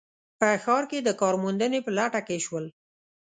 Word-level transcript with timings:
په 0.39 0.47
ښار 0.63 0.83
کې 0.91 0.99
د 1.03 1.09
کار 1.21 1.35
موندنې 1.43 1.79
په 1.85 1.91
لټه 1.97 2.21
کې 2.27 2.37
شول 2.45 2.65